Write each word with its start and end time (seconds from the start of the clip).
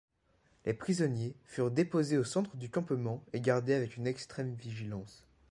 Les 0.65 0.73
prisonniers 0.73 1.35
furent 1.45 1.69
déposés 1.69 2.17
au 2.17 2.23
centre 2.23 2.57
du 2.57 2.71
campement 2.71 3.23
et 3.33 3.39
gardés 3.39 3.75
avec 3.75 3.97
une 3.97 4.07
extrême 4.07 4.55
vigilance. 4.55 5.27